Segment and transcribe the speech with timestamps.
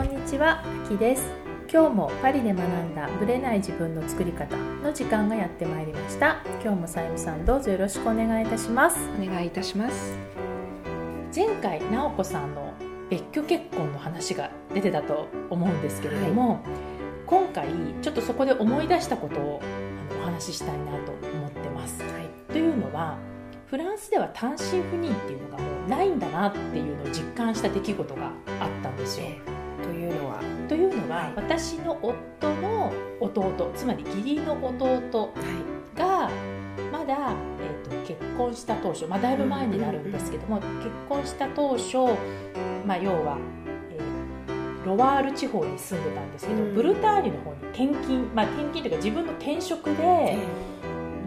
[0.00, 1.30] こんにちは、あきです。
[1.70, 6.40] 今日もパリで学んだブレない自分の作り方の時間がやってまいりました。
[6.64, 8.96] 今日もさゆみさんどうぞよろしくお願いいたします。
[9.22, 10.16] お願いいたします。
[11.36, 12.72] 前回直子さんの
[13.10, 16.60] 別居結婚の話が出てたと思うんですけれども、はい、
[17.26, 17.66] 今回
[18.00, 19.60] ちょっとそこで思い出したことを
[20.18, 23.18] お話ししたいなと思ってます、はい、というのは
[23.66, 29.26] フランスでは単身赴任っていうのがもうないんだなっていうのを実感した出来事があったんですよ。
[29.44, 29.59] と
[29.90, 35.32] いうのはというのは、はい、私の夫の弟つまり義理の弟
[35.94, 36.30] が
[36.92, 41.96] まだ、えーと、結婚した当初、まあ、だいぶ前になるんですけども、結婚した当初、
[42.86, 43.38] まあ、要は、
[43.90, 50.38] えー、ロワール地方に住んでたんですけど、ブルターニュの方に転勤、まあ、転勤というか自分の転職で。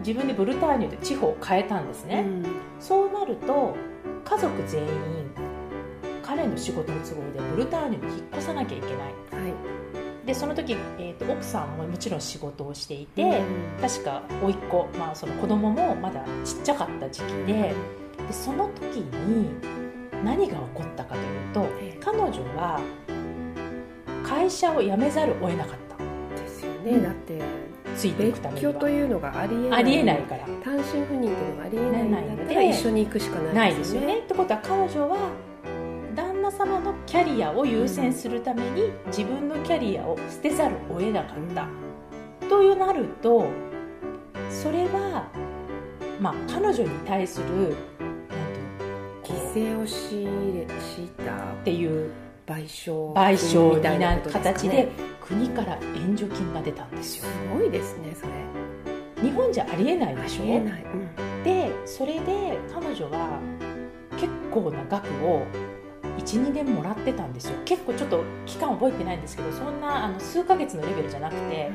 [0.04, 2.44] 自分でブルターニュで地方を変えたんですね、うん、
[2.78, 3.74] そうなると
[4.22, 4.88] 家族全員
[6.24, 9.48] 彼の仕事の都合でブルターニュに引っ越さなきゃいけない、は
[10.24, 17.74] い、でその時、えーと、奥さんももちろん仕事をしていて、うん、確か甥っ子、まあ、その子供もまだちっちゃかった時期で
[18.26, 19.50] でその時に
[20.24, 22.80] 何が起こったかというと、え彼女は
[24.26, 26.42] 会社を辞めざるを得なかった。
[26.42, 27.42] ですよね、うん、だって
[27.94, 28.72] ついていくためには。
[28.72, 30.46] 別居というのがありえないありえないから。
[30.64, 34.20] 単身赴任というのがありえないので一緒に行くしかないですよね。
[34.20, 35.18] ってことは彼女は
[36.56, 41.68] 様のキャリアを優先するために自分のキャリアを捨てざるを得なかった、
[42.42, 43.48] うん、というなると
[44.48, 45.28] それは
[46.20, 47.74] まあ彼女に対する
[49.24, 50.30] 犠牲を強
[50.62, 50.66] い
[51.24, 52.10] たっていう
[52.46, 54.88] 賠償賠償みたいな形で
[55.20, 57.24] 国から援助金が出たんですよ。
[57.24, 58.32] すごいですねそれ。
[59.22, 60.42] 日本じゃありえないでしょ？
[60.42, 63.40] ありえない、うん、でそれで彼女は
[64.18, 65.46] 結構な額を
[66.22, 67.58] 12年もらってたんですよ。
[67.64, 71.70] 結構ちょっと期間覚えてないんですけどそんなあの数ヶ月のレベルじゃなくて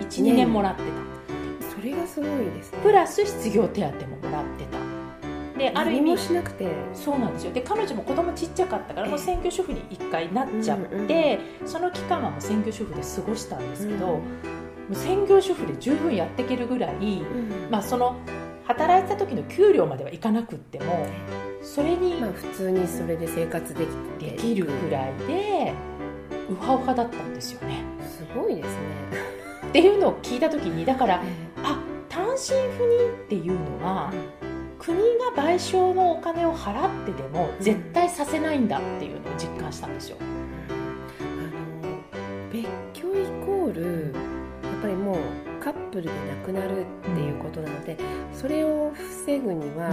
[0.00, 1.68] 12、うん、年もらってた。
[1.76, 2.78] それがすごいですね。
[2.82, 4.78] プラス失業手当ももらってた。
[5.58, 6.68] である意味しなくて。
[6.94, 7.52] そうなんですよ。
[7.52, 14.20] で彼女も子供ちっちゃかったからもう専業主婦に1回なっちゃって、うんうん、その期間はもう専業主婦で過ごしたんですけど、うん、も
[14.90, 18.16] う専業主婦で十分やっていけるぐらい、うん、まあその
[18.66, 21.06] 働いてた時の給料まではいかなくっても
[21.74, 23.84] それに、まあ、普通にそれで生活で
[24.18, 25.74] きできるぐらいで
[26.50, 27.84] ウハウハだったんですよね。
[28.00, 28.72] すごいですね。
[29.68, 31.22] っていうのを聞いた時にだから、
[31.62, 31.78] あ
[32.08, 34.10] 単身赴任っていうのは、
[34.42, 40.16] うん国が賠償のお金を払ってでも絶対させないんだっていうのを実感したんですよ。
[40.20, 41.98] あの
[42.50, 44.14] 別居イコール
[44.62, 47.98] やっぱりもうカップルで亡くなるっていうことなので、
[48.32, 49.90] それを防ぐには、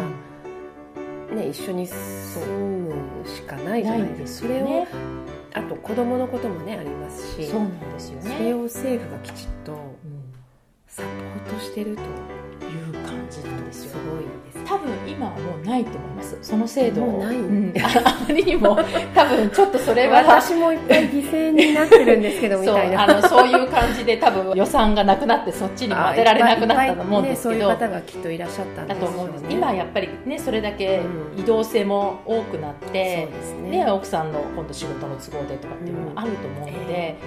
[1.36, 2.94] ね、一緒に住む
[3.28, 4.48] しかないじゃないですか。
[4.48, 4.88] それを
[5.54, 7.48] あと子供のこともねありますし。
[7.48, 9.78] そうなんですよ、ね、それを政府がきちっと
[10.88, 12.02] サポートしてると
[13.26, 13.92] 感じなんですよ。
[13.92, 16.38] すごいです多分今はもうないと思います。
[16.42, 18.78] その制度もうない、うん、 あまりにも
[19.14, 20.24] 多分ちょっとそれは。
[20.24, 23.04] 私もいっぱい犠牲になってるんですけどみたいな。
[23.04, 29.46] あのそういう感じで多分予算がなくなってそっちにも当てられなくなったと思うんですけど、ね、そういう方がきっといらっしゃったんだと思うんです。
[29.50, 31.02] 今やっぱりねそれだけ
[31.38, 33.28] 移動性も多くなって、
[33.60, 37.18] うん、ね、ね、奥さんの今度仕事の都合でとかっていうのがあると思うので、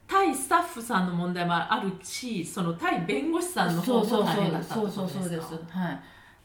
[0.06, 5.54] 対スタッフさんの問題もあるしその対弁護士さんの方も大変だったそうそうそうです。
[5.68, 6.00] はい。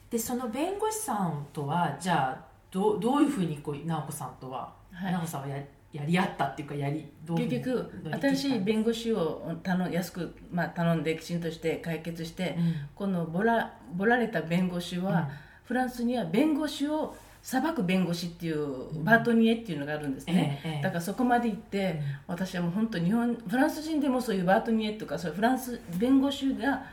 [0.09, 5.57] でその弁護士さんとはじゃあどどういうふうにこう直子さんとは、はい、直子さんはや
[5.95, 15.27] やり合ったっていうかやり結局新しい弁護士を頼安く、まあ、頼んできちんとして解決して、うん、このボラボラれた弁護士は、うん、
[15.63, 20.81] フランスには弁護士を裁く弁護士っていうバートニエっていうのがあるんですね、ええええ。
[20.81, 26.83] だからそこまで行って、私はもう本当日本フランス人でもそういうバートニエとかそういうフランス弁護士が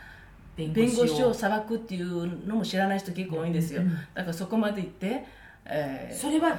[0.54, 3.88] 弁弁護士をを裁くっていうのも知らない人結構多いんですよ、うん。
[3.88, 3.94] うん。
[4.12, 5.24] だからそこまで行って、
[5.64, 6.54] えそれは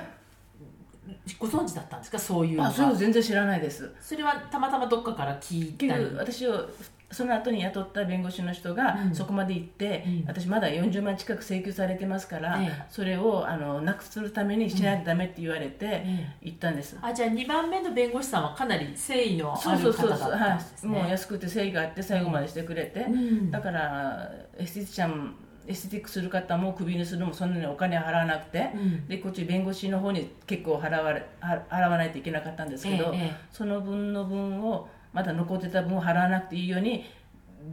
[1.39, 2.19] ご存知だったんですか？
[2.19, 2.69] そういうー、のが。
[2.69, 3.91] あそれを全然知らないです。
[4.01, 6.05] それはたまたまどっかから聞いたり。
[6.15, 6.69] 私を
[7.11, 9.13] その後に雇った弁護士の人がうん。
[9.15, 10.23] そこまで行って、うん。
[10.25, 12.85] 私まだ40万近く請求されてますから、ええ。
[12.89, 23.51] それをあのなくするためにしないとダメって言われてえ行ったんです、あじゃあ2番目の弁護士さんはかなり誠意のそあうそうそうそう、る方だったはんですい、もうね安くて誠意があって最後までしてくれて、うん。
[23.51, 25.35] だからエステティシャン
[25.68, 29.07] エステティックする方もクビにするのもそんなにお金払わなくて、うん。
[29.07, 33.36] でこっち弁護士の方に結構払われは払わないといけなかったんですけど、ええええ。
[33.51, 37.06] その分の分をまだ残ってた分を払わなくていいように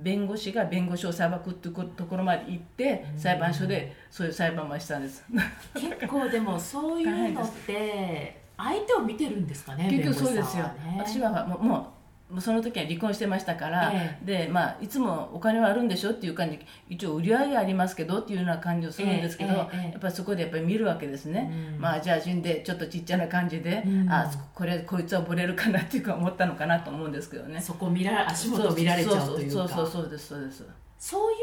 [0.02, 5.24] 弁護士が弁護士を裁くっていうところまで行って裁判所でそういう裁判をしたんです。
[5.74, 10.96] 結構でもそういうのって相手を見てるんですかね結局そうですよ、ね。
[10.98, 11.99] 私はもうもうもう
[12.38, 21.80] その時は離婚してましたから、えでまあ、いつもお金はあるんでしょっていう感じ一応売り上げありますけどっていうような感じをするんですけど、ええええやっぱりそこでやっぱり見るわけですね、うん。
[21.80, 24.08] まあじゃあ死んでちょっとちっちゃな感じで、うん。
[24.10, 27.60] あこれこいつは惚れるかなっていうか思ったのかなと思うんですけどね。
[27.60, 29.52] そこ見ら足元を見られちゃうというか。
[29.52, 30.64] そうそうそうそうですそうです
[31.00, 31.38] そういう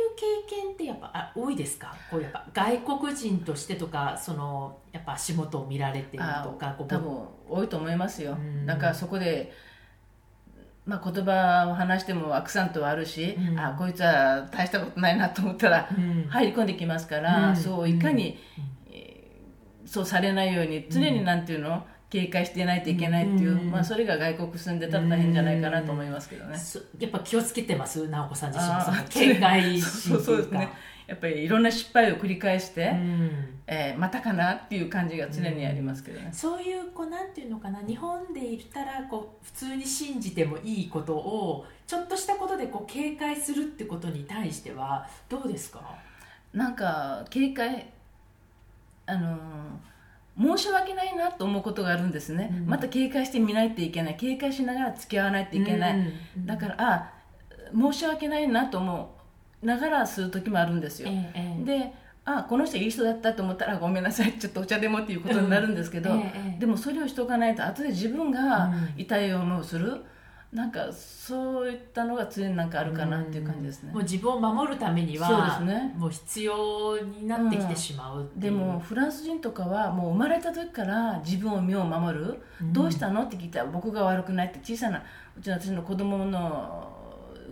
[0.45, 7.19] 経験ってやっぱあ多いですかこうやっぱ外国人としてとかそのやっぱ足元を見られてるとか多分
[7.49, 9.51] 多いと思いますよ、うんなんかそこで、
[10.87, 13.59] まあ、言葉を話してもアクサントはあるし、うん。
[13.59, 16.27] あこいつは大したことないなと思ったらうん。
[16.29, 17.55] 入り込んできますから、うん。
[17.55, 18.39] そういかに、
[18.89, 19.17] えー
[19.87, 23.69] そうされないように常になんていうの、警戒していないといけないっていう、うん。
[23.69, 28.07] まあ、それが外国住んでたら大変じゃないかなと思いますけどね、そやっぱ気をつけてます？
[28.07, 28.81] 直子さん自身。
[28.81, 30.69] その警戒心というかそうですね。
[31.07, 33.31] やっぱりいろんな失敗を繰り返して、うん。
[33.67, 37.81] えーまたかなっていう感じが常にありますけどね、そういうこうなんていうのかな？
[37.81, 45.81] 日本で言ったらこう普通に信じてもいいことをちょっとしたことでこう警戒するってことに対してはどうですか？
[46.53, 47.91] なんか警戒
[49.05, 49.37] あのー
[50.39, 52.67] 申し訳ないなと思うことがあるんですね、うん。
[52.67, 54.15] また警戒してみないといけない。
[54.15, 57.13] 警戒しながら付き合わないといけない、うんだからあ
[57.75, 59.15] 申し訳ないなと思
[59.61, 61.65] うながらする時もあるんですよ、ええええ。
[61.65, 61.93] で
[62.23, 68.89] あこの人いい人だったと思ったらごめんなさいちょっとお茶でもっていうことになるんですけど、うんえでもそれをしておかないと後で自分がうん。
[68.97, 70.03] 痛い思いをする、
[70.53, 75.93] なんかそういったのが常になんかあるかなっていう感じですね、もう自分を守るためにはそうですね。
[75.97, 78.29] もう必要になってきてしまうう。
[78.39, 82.71] でもフランス人とかはもう生まれた時から自分を身を守る、うん。
[82.71, 85.03] どうしたのって聞いたら僕が悪くないって小さな
[85.37, 86.93] うちの私の子供の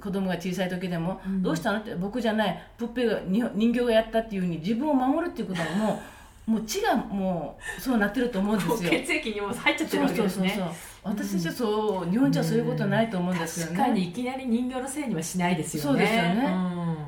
[0.02, 1.44] 子供が小さい時でも、うん。
[1.44, 5.98] どうしたのって僕じゃないプッペがに人形がやったっていうふうに自分を守るっていうことはもう
[6.46, 8.90] もう血がもうそうなってると思うんですよ。
[8.92, 10.60] 血液にも入っちゃってるわけですね。
[11.04, 15.90] 私たちはそう日本人はそういうことないと思うんですよね、確かにいきなり人形のせいにはしないですよね。
[15.90, 16.46] そうですよね。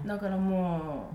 [0.03, 0.07] うん。
[0.07, 1.09] だからも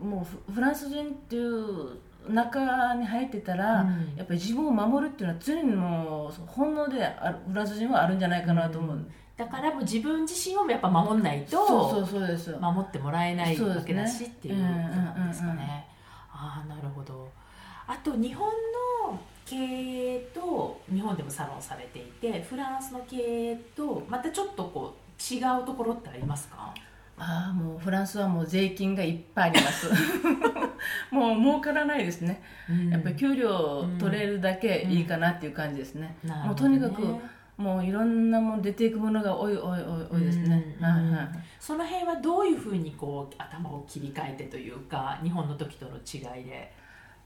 [0.00, 1.98] うもうフフランス人っていう
[2.28, 4.14] 中に入ってたら、うん。
[4.16, 15.86] やっぱり自分を守るっていうのは常にもう本能であるフランス人はあるんじゃないかなと思う、だからもう自分自身をやっぱ守んないとそうそうそうです守ってもらえないわけだしっていうことなんですかね。
[16.30, 17.28] ああなるほど。
[17.88, 26.74] あと日本の経営と日本でもサロンされていてフランスの経営とまたちょっとこう違うところってありますか？
[27.20, 29.88] ああもうフランスはもう税金がいっぱいあります。
[31.10, 32.42] もう儲からないですね、
[32.90, 36.78] やっぱり給料取れるだけいいかなっていう感じですね、なるもうほどね。
[36.78, 37.16] とにかく
[37.56, 41.28] もういろんなもん出ていくものが多い多い多い多いですね、うんはいはい。
[41.58, 46.76] その辺はどういうふうにこう頭を切り替えてというか日本の時との違いで。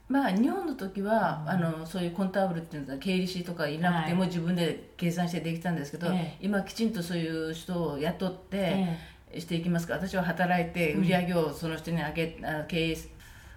[0.09, 4.29] まあ日本の時は、あのそういうコンターブルっていうのは経理士とかいなくてもはい。
[4.29, 6.45] 自分で計算してできたんですけど、ええ。
[6.45, 8.97] 今きちんとそういう人を雇って
[9.31, 9.93] えしていきますか。
[9.95, 12.97] ら私は働いて売り上げをその人にあげあ経営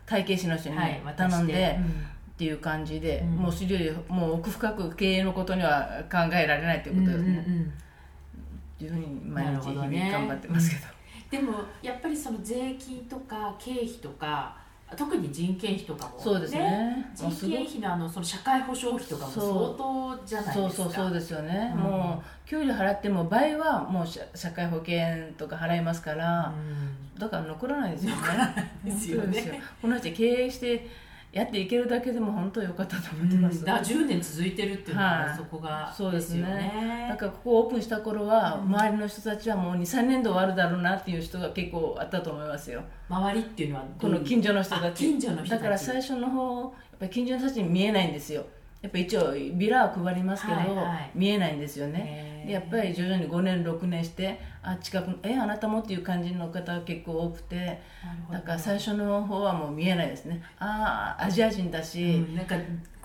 [0.07, 1.79] 会計士の人にはい渡頼んで、
[2.31, 3.29] っていう感じで、うん。
[3.37, 7.73] もうそれよりもう奥深く経営のことには考えられないということですね、うんうんうん。
[8.85, 10.83] いうふうに毎日日々頑張ってますけど、
[11.31, 14.57] でもやっぱりその税金とか経費とか
[14.95, 17.11] 特に人件費とかも、そうですね。
[17.15, 20.85] 人件費のあのその社会保障費とかも相当じゃないですか。
[20.85, 21.81] そうそうそうですよね、うん。
[21.81, 24.97] もう給料払っても倍はもう社社会保険
[25.37, 26.55] とか払いますから、
[27.15, 27.19] うん。
[27.19, 28.73] だから残らないですよね。
[28.85, 29.25] ですよね。
[29.25, 29.55] 本当ですよ。
[29.83, 30.87] この人経営して
[31.33, 35.37] やっていけるだけでも本当良かったと思ってます、だから10年続いてるっていうのははい。
[35.37, 37.07] そこがそうですね。
[37.11, 42.83] だからここをオープンした頃はうん周りの人たちはもう23年で終わるだろうなっていう人が結構あったと思いますよ。
[43.09, 45.51] 周りっていうのはこの近所の人たあち近所の人たち。
[45.51, 48.45] だから最初の方ぱり近所の人たちに見えないんですよ。
[48.83, 51.11] やっぱ一応ビラは配りますけど、はいはい。
[51.15, 52.45] 見えないんですよね。
[52.47, 57.81] でやっぱり徐々に5年6年してあ近くえあなたもっていう感じの方が結構多くて
[58.31, 60.43] だから最初の方はもう見えないですね。
[60.59, 62.57] ああアジア人だし、うんなんか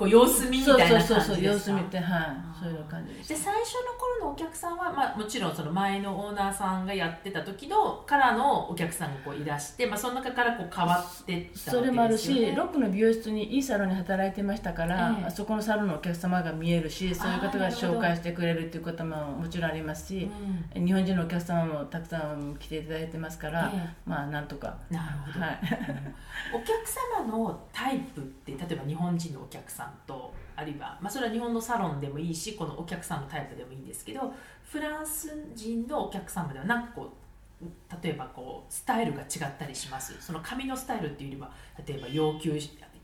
[0.02, 2.24] こう様子見みたいなそうそうそう感じですか様子見てはい。
[2.24, 15.32] あーそういう感じで最初の頃のお客さんは、まあ、もちろんその前のオーナーさんがやってた時のからのお客さんがこういらして、まあ、その中からこう変わっていったわけそれもあるしロックの美容室にいいサロンに働いてましたから、ええ。
[15.32, 20.30] そこのサロンのお客様が見えるしそういう方が紹介してくれるっていうことももちろんありますし、
[20.76, 20.86] うん。
[20.86, 25.60] 日本人のお客様もたくさん来ていただいてますから、えまあなんとか、なるほど、はい、
[26.54, 26.72] お客
[27.20, 34.34] 様のタイプって例えば日本人のお客さんとあるいは、まあ、それは日本のサロンでもいいしこのお客さんのタイプでもいいんですけど
[34.64, 37.66] フランス人のお客様ではなんかこう
[38.04, 40.20] 例えばこうスタイルが違ったりします。
[40.20, 41.52] その髪のスタイルっていうよりは
[41.86, 42.58] 例えば要求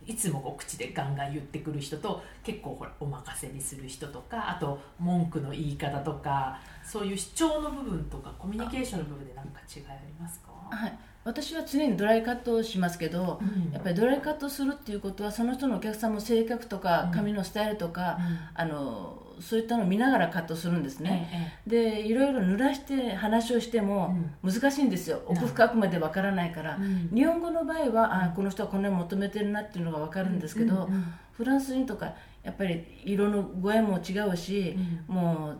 [0.08, 10.98] いつもこう口でガンガン言ってくる人と結構ほらお任せにする人とかあと文句の言い方とかそういう主張の部分とかコミュニケーションの部分で何か違いありますか、はい、
[11.28, 13.74] 私は常にドライカットをしますけど、うん。
[13.74, 17.12] やっぱりドライカットするっていうことはその人のお客さんの性格とかうん。
[17.12, 18.40] 髪のスタイルとか、うん。
[18.54, 27.12] あのそういったのを見ながらカットするんですね、えでいろいろ濡らして話をしても難しいんですよ、うん奥深くまでわからないから、うん。
[27.14, 30.94] 日本語の場合はあこの人はこんなに求めてるなっていうのがわかるんですけど、うん。
[30.94, 31.14] うん。
[31.34, 34.76] フランス人とかやっぱり色の具合も違うし、
[35.08, 35.58] もう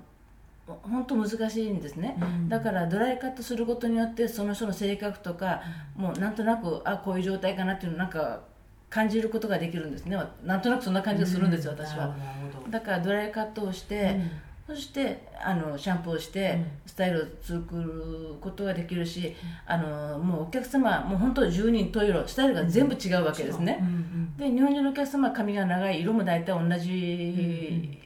[0.68, 2.50] 本当難しいんですね、うん。
[2.50, 5.62] だからドライカットすることによってその人の性格とか、
[5.96, 8.42] もうなんとなくあこういう状態かなっていうのをなんか
[8.90, 10.18] 感じることができるんですね。
[10.44, 12.08] なんとなくそんな感じがするんですよ、私は。
[12.08, 12.20] なる
[12.54, 12.72] ほど。
[12.72, 14.20] だからドライカットをして、
[14.68, 16.66] そしてあのシャンプーをして、うん。
[16.86, 19.36] スタイルを作ることができるし、
[19.68, 23.80] あのもうお客様もう本当10人十色スタイルが全部違うわけですね、
[24.36, 28.00] で日本人のお客様は髪が長い色も大体同じ、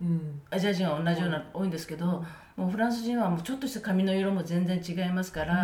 [0.00, 0.08] うん。
[0.08, 2.24] うんアジア人は同じような、多いんですけど、
[2.56, 5.54] もうフランス人はもうちょっとした髪の色も全然違いますから、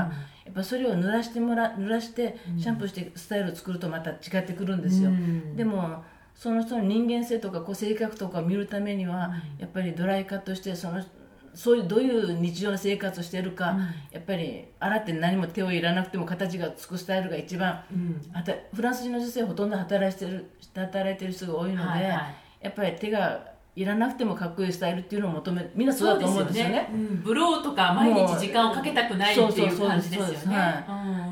[0.45, 5.57] やっぱそれを濡らしてもら濡らしてシャンプーしてスタイルを作るとまた違ってくるんですよ、うん。
[5.57, 11.03] でもその人の人間性とかこう性格とかを見るためには、やっぱりドライカットしてその
[11.55, 13.79] そういうどういう日常の生活をしているか、
[14.11, 17.85] やっぱり洗って何も手を入れなくても形がつくスタイルが一番
[18.75, 22.35] フランス人の女性はほとんど働いてる働いてる人が多いので、はいはい。
[22.63, 26.91] やっぱり手がいらなくてもかっこいいスタイルっていうのを求めみんなそうだと思うんですよね。
[26.93, 27.23] うん。
[27.23, 30.85] ブローとか毎日時間をかけたくないっていう感じですよね。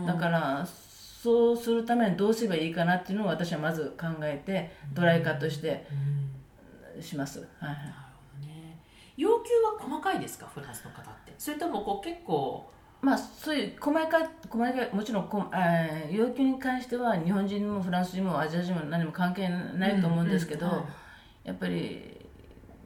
[0.06, 5.86] だからそうするためにどうすればいいかなっていうのを私はまず考えてドライカットして
[6.98, 8.78] します、はいね。
[9.18, 10.46] 要求は細かいですか？
[10.46, 11.34] フランスの方って。
[11.36, 12.70] それともこう結構
[13.02, 20.86] まあそういう細かい細かいもちろんこ、えー要求に関しては日本人もフランス人もアジア人も何も関係ないと思うんですけど、
[21.44, 22.19] やっぱり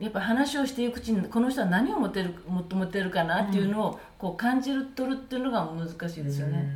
[0.00, 6.68] やっぱ話をしていくうちにこの人は何を持ってる求めてるかなっていうのをこう感じる取るっていうのが難しいですよね、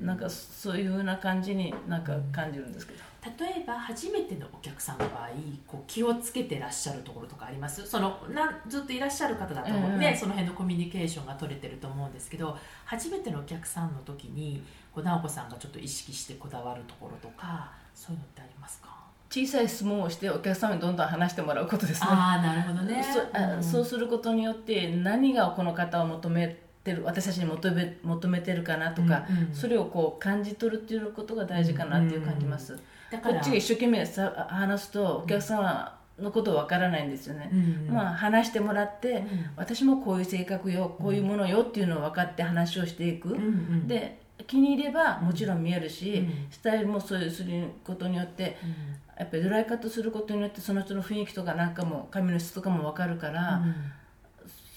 [0.00, 3.00] なんかそういうふうな感じになんか感じるんですけど、
[3.38, 5.28] 例えば初めてのお客さんの場合
[5.66, 7.86] こう気をつけてらっしゃるところとかあります？
[7.86, 9.90] そのなんずっといらっしゃる方だと思う。
[9.90, 10.12] ので、うん。
[10.12, 14.62] うんその辺のコミュニケーションが取れてると思うんですけど初めてのお客さんの時に
[14.94, 19.01] こう直子さんがちょっと意識してこだわるところとかそういうのってありますか？
[19.32, 22.08] 小さい質問をしてお客様にどんどん話してもらうことですね。
[22.10, 23.02] ああなるほどね。
[23.56, 29.54] うんそうすることによって何がこの方を求めてる私たちに求め求めてるかなとか、うんうん。
[29.54, 32.78] それをこう感じ取るっていうことが大事かなっていう感じます、
[33.10, 33.36] だから。
[33.36, 37.94] こっちが一生懸命さ話すとお客様のことわからないんですよね、うんうん。
[37.94, 39.28] まあ話してもらって、ん。
[39.56, 43.88] 私もこういう性格よこういうものよっていうのを分かって話をしていく、うんうん。
[43.88, 44.20] で
[44.52, 46.46] 気に入ればもちろん見えるし、うん。
[46.50, 48.56] スタイルもそういうすることによって
[49.18, 51.74] やっぱりドライカットすることによってその人の雰囲気とかなん。
[51.74, 53.62] かも髪の質とかも分かるから、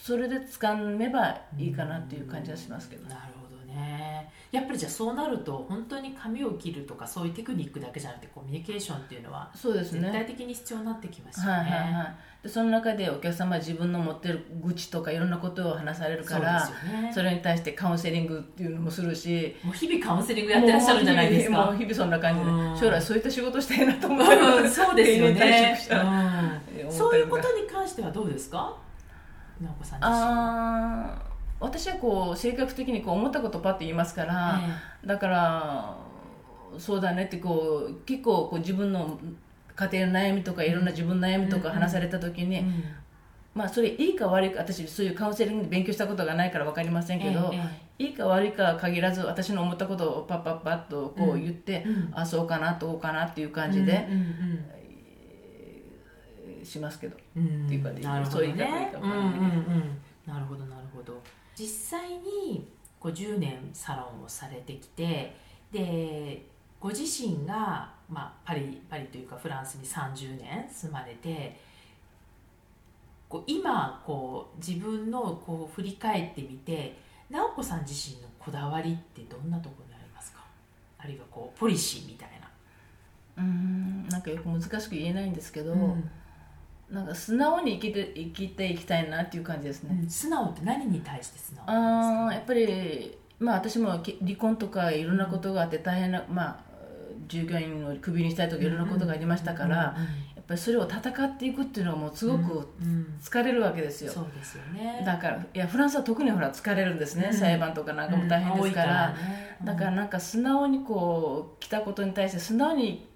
[0.01, 3.44] それで掴めばいいかなっていう感じはしますけど、なるほど
[3.75, 4.31] ね。
[4.51, 10.01] やっぱりじゃあそうなると本当に髪を切るとかそういうテクニックだけじゃなくてコミュニケーションっていうのはそうですね。
[10.01, 12.15] 絶対的に必要になってきますよね、はいはいはい。
[12.43, 17.11] でその中でお客様は自分の持ってる愚痴とかいろんなことを話されるからそね。
[17.13, 21.57] それに対してカウンセリングっていうのもするしもう日々カウンセリングやってらっしゃるんじゃないですか。
[21.57, 22.77] もう日々もう日々そんな感じでうん。
[22.77, 25.77] 将来そういった仕事したいなと思ってうんそうですよね。
[26.85, 26.91] うん。
[26.91, 28.73] そういうことに関してはどうですか？
[29.61, 31.34] 直子さん自身あー
[31.65, 34.61] 私はこう性格的にこう思ったことパッと言いますから、
[35.05, 35.97] だから
[36.77, 39.19] そうだねってこう結構こう自分の
[39.75, 42.63] 家庭の悩みとかいろんな自分の悩みとか話された時に、
[43.53, 54.13] まあそれいいか悪いか私そういうカウンセリングで勉強したことがないから分かりませんけど、えいいか悪いかは限らず私の思ったことをパッパッパッとこう言って、うんあそうかなどうかなっていう感じでう
[56.61, 57.47] んしますけど、うん。
[57.47, 58.91] うんっていうかなるほどそういう言い方いいね。
[58.91, 61.21] かうんうん分からないけどうんなるほどなるほど。
[61.55, 62.67] 実際に
[62.99, 65.35] こう10年サロンをされてきて
[65.71, 66.45] で
[66.79, 71.59] ご自身が、まあ、パリパリというかフランスに30年住まれて
[73.29, 76.97] こう今こう自分のこう振り返ってみて
[77.29, 80.43] 直子さん自身のこだわりってどんなところにありますか？
[80.99, 82.49] あるいはこうポリシーみたいな。
[83.37, 86.09] うんなんかよく難しく言えないんですけど、うん
[86.89, 90.09] なんか素直に生きて生きていきたいなっていう感じですね、うん。
[90.09, 96.65] 素直って何に対して素直あーやっぱりまあ私もき離婚とかいろんなことがあって大変な、まあ
[97.27, 99.75] 従業員をクビにしたいとかいろんなことがありましたから、
[100.35, 103.19] やっぱりそれを戦っていくっていうのはもうすごくうんうん。
[103.19, 105.01] 疲れるわけですよ、そうですよね。
[105.03, 107.37] だからいやフランスは特にほら疲れるんですね、うん。
[107.37, 109.15] 裁判とかなんかも大変ですから,、
[109.59, 109.65] うん。
[109.65, 113.07] だからなんか素直にこう来たことに対して素直に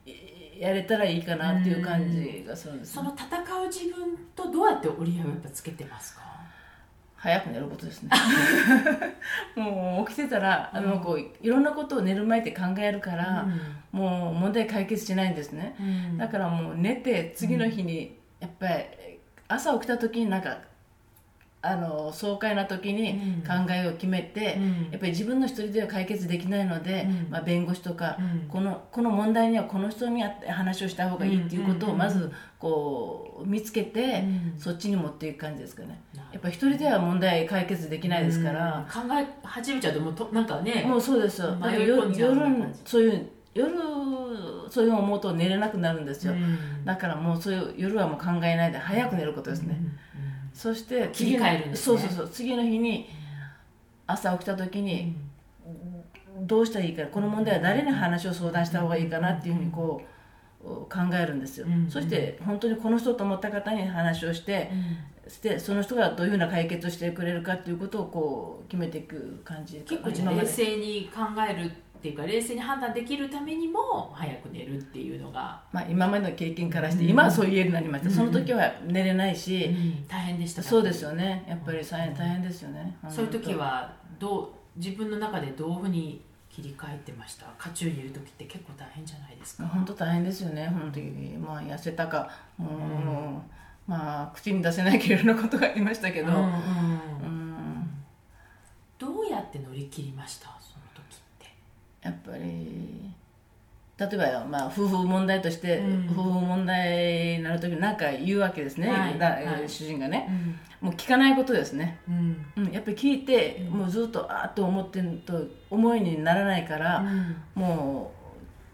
[0.59, 3.25] やれたらいいかなっていう感じがするんです、その戦
[3.61, 6.21] う自分とどうやって折り合いをやっぱつけてますか、
[7.15, 8.09] 早く寝ることですね。
[9.55, 13.47] もう起きてたらあのこういろんなことを寝る前って考えるから、
[13.93, 16.17] もう問題解決しないんですね、うん。
[16.17, 18.73] だからもう寝て次の日にやっぱり
[19.47, 20.57] 朝起きた時になんか
[21.61, 23.41] あの爽快な時にうん。
[23.41, 24.91] 考えを決めて、うん。
[24.91, 27.31] やっぱり自分の一人では解決できないので、うん。
[27.31, 28.47] まあ、弁護士とか、うん。
[28.47, 31.91] このこの問題にはこの人に会って話をした方がいいっていうことうん。
[31.93, 34.23] をまずこう見つけて、
[34.55, 34.59] うん。
[34.59, 36.01] そっちに持っていく感じですかね。
[36.31, 39.09] やっぱり一人では問題解決できないですから、うん。
[39.09, 41.57] 考え始めちゃうともうとなんかねもうそうですよ。
[41.61, 42.01] 夜
[42.85, 43.69] そういう夜
[44.69, 46.85] そういうのを思うと寝れなくなるんですよ、うん。
[46.85, 49.99] だからもうそういう夜はもう考えないで早く寝ることですね、うん
[50.59, 51.97] そして切り替えるんですね。
[51.97, 52.29] そうそうそう。
[52.29, 53.07] 次の日に
[54.05, 55.15] 朝起きた時に
[56.41, 60.01] どうしたらいいかこの問題は誰に話を相談した方がいいかなっていうふうにこ
[60.61, 61.89] う考えるんですよ、うん。
[61.89, 64.69] そして本当にこの人と思った方に話をして、
[65.29, 77.09] してその人がどういうふうな解決をしてくれるかっていうことをこう決めていく感じ結構冷静に考えるっていうか冷静に判断できるためにも早く寝るっていうのが、まあ、今までの経験からして、うん。
[77.09, 78.15] 今はそう言えるようになりました、うん。
[78.15, 79.69] その時は寝れないし、
[80.07, 80.63] 大変でした。
[80.63, 81.45] かそうですよね。
[81.47, 82.97] やっぱり大変大変ですよね。
[83.09, 87.45] そういう時はどう自分の中でどういうふうに切り替えてました？
[87.57, 89.67] 渦中にいる時って結構大変じゃないですか。
[89.67, 90.67] 本当大変ですよね。
[90.67, 96.99] 本当にまあ痩せたかもう、まあ口に出せないけどいろんなことがありましたけど、うん
[98.97, 100.47] どうやって乗り切りました？
[100.59, 100.78] そ
[102.01, 103.09] やっぱり
[103.99, 106.09] 例えば、まあ、夫婦問題として、うん。
[106.09, 108.89] 夫婦問題になる時に何か言うわけですね、
[109.67, 110.29] 主人がね。
[110.79, 112.45] もう聞かないことですね、うん。
[112.55, 113.79] うん、やっぱり聞いて、うん。
[113.79, 117.03] もうずっとあーっと思ってると思いにならないから、
[117.53, 118.13] も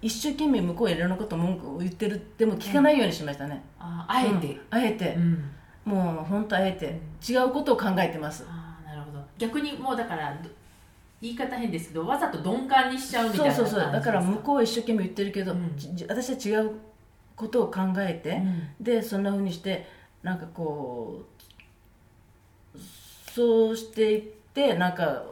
[0.03, 4.61] う一生懸命向こういろんなこと文句を言ってるでも聞かないようにしましたね、ああえて、うん。
[4.69, 5.15] あえて。
[5.15, 5.49] う、ん。
[5.85, 8.45] もう本当あえて、違うことを考えてます。
[8.47, 9.23] ああなるほど。
[9.39, 10.49] 逆にもうだからど
[11.21, 13.91] 言い方変ですけどわざと鈍感にしちゃうみたいなそうそうそう。
[13.91, 15.73] だから向う、こうは一生懸命言ってるけど、うん。
[15.75, 16.71] じ私は違う
[17.35, 18.33] ことを考えて、う
[18.81, 18.83] ん。
[18.83, 19.87] でそんなふうにして
[20.21, 21.23] なんかこ
[22.75, 22.79] う
[23.31, 24.21] そうしていっ
[24.53, 25.23] てなんか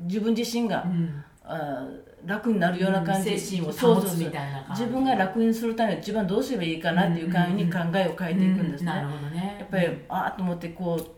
[0.00, 1.24] 自分自身が、うん。
[1.44, 1.88] あ
[2.24, 3.38] 楽になるような感じ、うん。
[3.38, 4.18] 精神を保つそうそうそう。
[4.18, 9.56] みたいな感じ自分が楽にするために自分はどうすればいいかなっていう感じに考えを変えていくんですね、なるほどね。
[9.60, 11.15] やっぱりああと思ってこう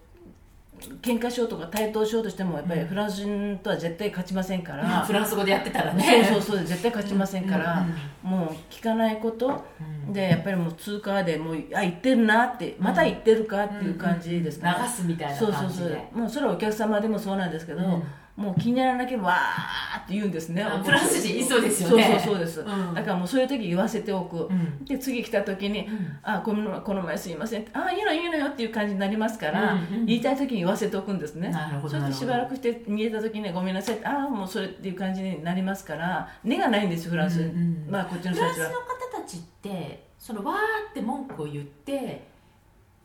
[1.01, 6.25] 喧嘩しようとか対等しようとしてもやっぱりフランス人とは絶対勝ちませんから、ま あフランス語でやってたらね。
[6.25, 7.87] そうそうそう絶対勝ちませんから、
[8.23, 9.65] もう聞かないこと。
[10.07, 10.13] うん。
[10.13, 15.89] でやっぱりもう通過でもうあ言ってるなってまた言ってるかっていう感じですね、流すみたいなそうそうそう。
[15.89, 18.03] 感じでもうそれはお客様でもそうなんですけど、うん
[18.39, 20.63] もう気にならなければわーって言うんですね。
[20.63, 22.95] あフランス人いそうですよねそうそうそうです、うん。
[22.95, 24.85] だからもうそういう時言わせておく、うん。
[24.85, 26.19] で次来た時に「ん。
[26.23, 30.07] あこのこの前すいません」あいいのいいのよ」っていう感じになりますから、うんうん。
[30.07, 31.49] 言いたい時に言わせておくんですね。
[31.49, 38.81] なるほどそれでしばらくして見えた時に「ごめんなさい」ああもうそれっていう感じになりますから根がないんですよフランス、うんうんまあこっちのフランスの人たちは
[39.17, 42.28] 方たちってそのわーって文句を言って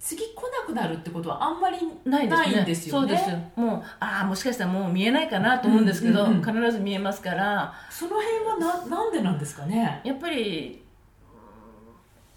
[0.06, 3.08] 次来なくなるってことはあんまりないんですよね。
[3.08, 3.60] そうです。
[3.60, 6.44] もうああもしかしたらもう見えないかなと思うんですけど、うんうんうん。
[6.44, 7.74] 必ず見えますから。
[7.90, 10.02] その辺はななんでなんですかね？
[10.04, 10.84] やっぱり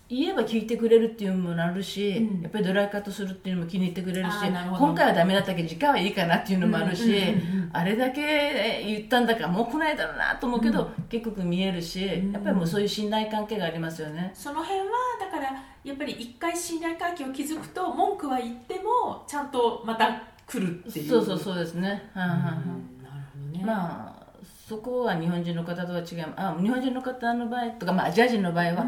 [0.09, 2.43] 言えば聞いてくれるっていうのもあるし、うん。
[2.43, 4.37] やっぱりドライカットするっていうのも気に入ってくれるし
[4.79, 7.27] 今回はダメだったけど次回はいいかなっていうのもあるし、うんうんうんう
[7.67, 7.71] ん。
[7.73, 14.31] あれだけ言ったんだからもう来ないだろうなと思うけど、結局見えるし、うんやっぱりもうそういう信頼関係がありますよね。
[14.33, 14.87] その辺は
[15.19, 15.51] だから
[15.87, 21.09] やっぱり一回信頼関係を築くと文句は言ってもちゃんとまた来るっていう。
[21.09, 22.41] そうそうそうですね、はいはいはい。
[22.41, 23.65] うんなるほどね。
[23.65, 24.27] まあ
[24.69, 26.35] そこは日本人の方とは違う。
[26.35, 28.87] あ日本人の方の場合とか、まあ、アジア人の場合は、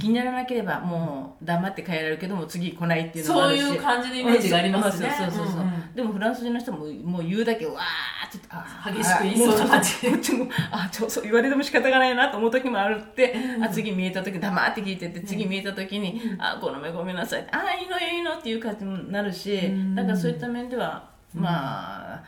[0.00, 5.14] 気にならなければもう黙って帰られるけども次来ないっていうのもあそういう感じのイメージがありますね。
[5.16, 10.10] そうそうそうそう、んんでもフランス人の人ももう言うだけわーってあ激しく言いそうな感じ。
[10.10, 13.02] こっちもあちょそう言われても仕方がないなと思う時もある。
[13.02, 17.46] って、あ次見えた時黙って聞いてて次見えた時に、あこの目ごめんなさい。
[17.50, 19.94] あいいのいいのっていう感じになるし、ん。
[19.94, 22.24] だからそういった面では、まあ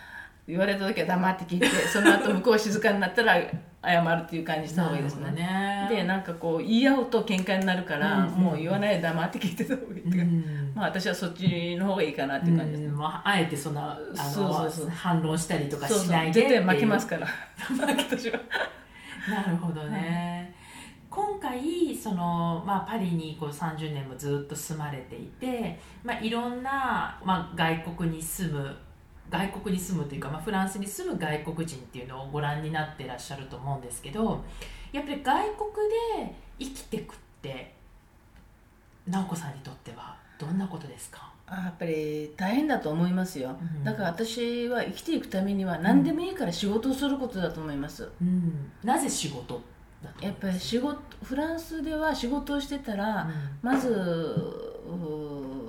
[0.46, 3.36] 言われた時は黙って聞いて その後向こう静かになったら
[3.84, 5.30] 謝るっていう感じした方がいいですね。
[5.32, 5.86] ね。
[5.88, 8.30] でなんかこう言い合うと喧嘩になるから、うん。
[8.30, 10.72] もう言わないで黙って聞いてた方がいいっていうか、うん。
[10.74, 12.96] まあ私はそっちの方がいいかなっていう感じですね、うん。
[12.96, 14.88] まあ、あえてそんなあのそうそうそう。
[14.90, 17.28] 反論したりとかそうそうしないで絶対負けますかから
[17.96, 18.38] 私は。
[19.28, 20.52] なるほどね、
[21.08, 28.76] 今回その、まあ、パリにこう30年もずっと住まれていて、まあ、いろんな、まあ、外国に住む
[29.32, 34.44] 外国に住むというか、まあ、フランスに住む外国人っていうのをご覧になってらっしゃると思うんですけど
[34.92, 37.72] やっぱり外国で生きてくって
[39.08, 41.32] 直子さんにとってはどんなことですか？
[41.46, 43.84] あやっぱり大変だと思いますよ、うん。
[43.84, 49.60] だから私は生きていくためには何でもいいから仕事をすることだと思います、うん、なぜ仕事
[50.20, 53.30] やっぱり仕事フランスでは仕事をしてたら、
[53.62, 55.61] まずうー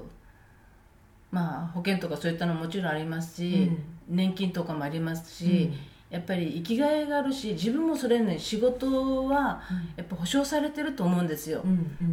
[1.34, 3.72] まあ保険とかそういったのももちろんありますし、
[4.08, 5.72] 年金とかもありますし、
[6.12, 9.64] やっぱり生きがいがあるし自分もそれね仕事は
[9.96, 11.64] やっぱ保証されてると思うんですよ、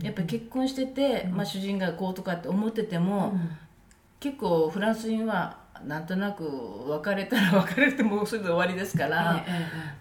[0.03, 3.39] やっぱり結婚してて、まあ、主人がこうとかって思ってても、
[4.19, 6.45] 結構フランス人はなんとなく
[6.89, 9.45] 別れたら 別れてもうそれで終わりですから、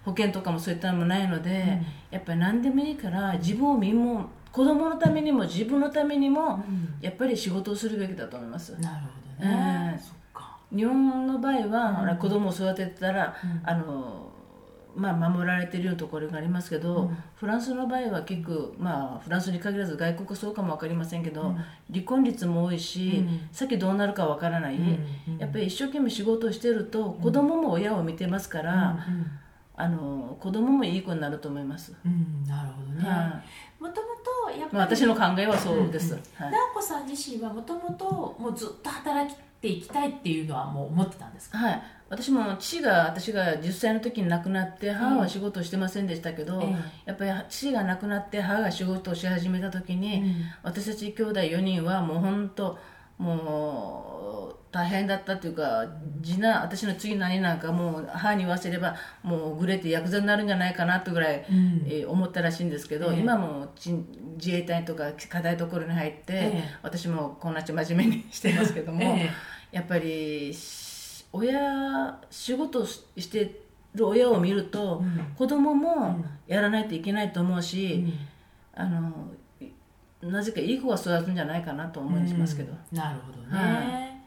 [0.05, 6.63] 保険とかもそういったのもないので、やっぱり何でもいいから自分を身も子供のためにも自分のためにも
[7.01, 8.71] やっぱり仕事をするべきだと思います。
[8.79, 9.99] なるほどね、うん。
[9.99, 10.57] そっか。
[10.75, 14.29] 日本の場合は、ほら子供を育ててたら、あの
[14.95, 21.55] まあ、守られてるようなところがありますけど、フランスの場合は結構、まあ、フランスに限らず外国はそうかも分かりませんけど、
[21.91, 24.79] 離婚率も多いし、先どうなるか分からない、
[25.37, 29.05] やっぱり一生懸命仕事をしてると子供も親を見てますから、
[29.81, 33.41] あの子供もいい子になると思います、うんなるほどね、は
[33.79, 33.81] い。
[33.81, 34.07] もとも
[34.51, 36.19] とやっぱり、まあ、私の考えはそうです、うん。
[36.35, 36.51] はい。
[36.51, 50.23] 直子さん自身はもともともうずっと働いていきたいっていうのはもう思ってたんですか、はい、私も父が私が10歳の時に亡くなって母は仕事をしてませんでしたけど、えやっぱり父が亡くなって母が仕事をし始めた時に、
[50.61, 52.77] 私たち兄弟4人はもう本当
[53.19, 55.85] もう大変だったというか
[56.23, 61.83] 次男私の次の兄なんかもう母に言わせればもうぐれてヤクザになるんじゃないかなってぐらい、うん。
[61.85, 63.19] えー思ったらしいんですけど、ええ。
[63.19, 63.93] 今もち
[64.37, 66.63] 自衛隊とか課題ところに入って、ええ。
[66.81, 69.01] 私もこうなっちゃ真面目にしてますけども。
[69.03, 69.29] え
[69.71, 73.59] やっぱりし親仕事しして
[73.95, 75.33] る親を見ると、うん。
[75.35, 78.13] 子供もやらないといけないと思うし、うん。
[78.75, 79.38] あのい
[80.21, 82.97] なぜかいい子が育つんじゃないかなと思いますけど、うん。
[82.97, 84.19] なるほどね、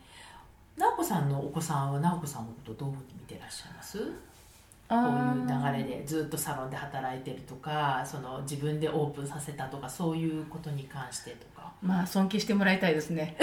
[0.79, 3.99] は直子さんのお子さんは直子さんのことどういうふうに見てらっしゃいます？
[4.89, 5.03] こうい
[5.45, 13.37] う流れでずっとサロンで働いてるとかその自分でオープンさせたとかそういうことに関してとか、まあ尊敬してもらいたいですね。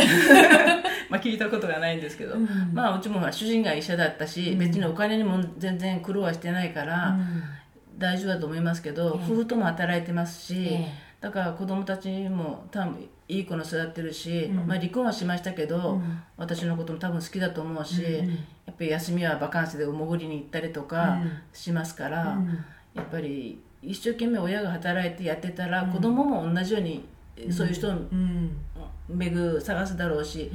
[1.10, 2.48] まあ聞いたことがないんですけど、うん。
[2.72, 7.18] まあうちも主人が医者だったし、別にお金にも全然苦労はしてないから、
[7.98, 9.32] 大丈夫だと思いますけど、ええ。
[9.32, 14.68] 夫婦とも働いてますし、えだから子供たちも多分いい子の育ってるし、うん。
[14.68, 16.24] まあ、離婚はしましたけど、うん。
[16.38, 18.36] 私のことも多分好きだと思うし、うんうん。
[18.36, 18.36] や
[18.72, 21.32] っぱり休みはバカンスでお潜りに行ったりとかうん。
[21.54, 22.48] しますから、うん。
[22.94, 27.06] やっぱり一生懸命親が働いてやってたら、子供も同じように
[27.52, 28.58] そういう人をうん。
[29.10, 30.52] めぐ探すだろうし、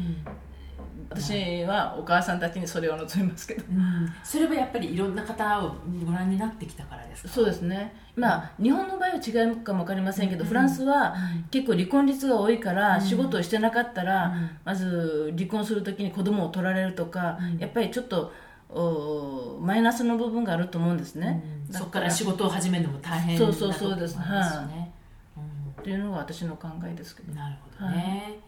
[1.11, 3.64] 私はお母さんたちにそれを望みますけど。
[3.70, 4.09] うん。
[4.22, 7.28] それはやっぱりいろんな方をご覧になってきたからですか？
[7.28, 10.48] そうですね、まあ、日本の場合は違うかも分かりませんけど、うん。
[10.48, 11.44] フランスはうん。
[11.50, 13.00] 結構離婚率が多いから、うん。
[13.02, 14.50] 仕事をしてなかったら、うん。
[14.64, 17.59] まず離婚するときに子供を取られるとか、うん。
[17.59, 18.33] やっぱりちょっと
[18.70, 21.44] おマイナスの部分があると思うんですね。
[21.70, 24.54] そこから仕事を始めるのも大変そうそうそうですなとこもあります。
[24.54, 24.92] しね
[25.80, 27.33] っていうのが私の考えですけど。
[27.33, 28.38] うんなるほどね、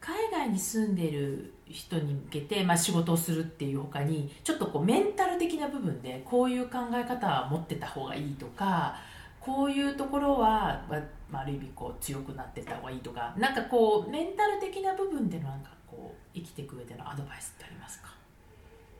[0.00, 8.96] 海外に住んでいる人に向けて、まあ、仕事をするっていうほかにちょっとこうメンタル的な部分でこういう考え方は持ってた方がいいとか
[9.40, 18.14] こういうところは、まあまあ、ある意味こう強くなってた方がいいとかなんかこうメンタル的な部分でのなんかこう生きていく上でのアドバイスってありますか？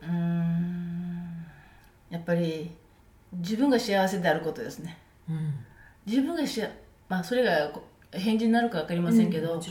[0.02, 1.46] うーん。
[2.09, 2.70] やっぱり
[3.35, 4.98] 自分が幸せであることですね。
[5.28, 5.54] うん。
[6.06, 6.70] 自分がしあ
[7.09, 9.62] まあそれがこ返事になるか分かりませんけど、うん。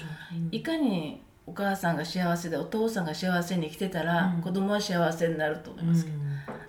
[0.51, 4.41] いかにお母さんが幸せでお父さんが幸せに生きてたら、うん。
[4.41, 6.17] 子供は幸せになると思いますけど、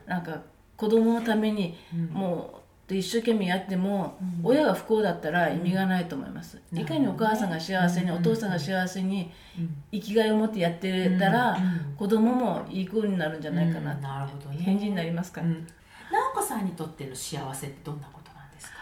[0.06, 0.40] なんか
[0.76, 2.06] 子供のためにうん。
[2.06, 4.40] もうで一生懸命やっても、うん。
[4.42, 6.78] 親が不幸だったら意味がないと思います、うん。
[6.78, 9.82] いかにお母さんが幸せに、うんお父さんが幸せにうん。
[9.92, 11.94] 生きがいを持ってやってたら、うん。
[11.96, 14.00] 子供もいい子になるんじゃないかな、うん。
[14.00, 14.56] なるほどね。
[14.62, 15.66] 返事になりますか、うん。
[16.10, 18.72] 直子さんにとっての幸せってどんなことなんですか？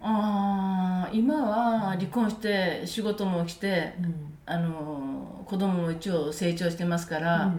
[0.00, 7.54] あー今は離婚して仕事もして、うんあの子供も一応成長してますから、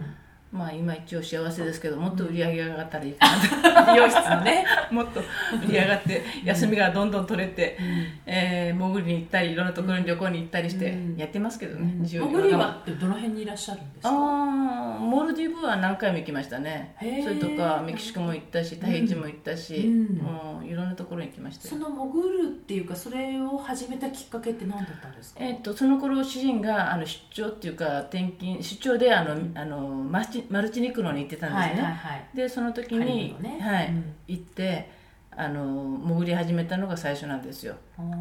[0.50, 3.26] まあ今一応幸せですけどもっと売り上げが上がったらいいか
[3.74, 5.24] なと、 美容室のね、もっと売
[5.70, 7.76] り上がって休みがどんどん取れて、
[8.24, 11.16] えー潜りに行ったりいろんなところに旅行に行ったりしてうん。
[11.18, 12.28] やってますけどね、自由に。
[12.30, 14.08] 潜りはってどの辺にいらっしゃるんですか？
[14.10, 16.94] あーモルディブは何回も行きましたね。
[17.22, 20.16] それとかメキシコも行ったしタヒチも行ったし、うん。
[20.18, 21.82] もういろんなところに行きましたよ。
[21.82, 25.40] その潜るっていうかそれを始めたきっかけって何だったんですか？
[25.44, 32.36] えっとその頃主人があの出張っていうか転勤出張であの、あのマルチマルチニクロに行ってたんですね、はいはいはい。
[32.36, 33.58] でその時に、ね。
[33.60, 34.14] はいうん。
[34.26, 34.90] 行って
[35.36, 37.76] あの潜り始めたのが最初なんですよ。